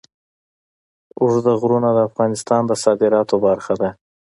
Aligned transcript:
اوږده 1.19 1.53
غرونه 1.61 1.89
د 1.93 1.99
افغانستان 2.09 2.61
د 2.67 2.71
صادراتو 2.83 3.35
برخه 3.45 3.73
ده. 3.81 3.89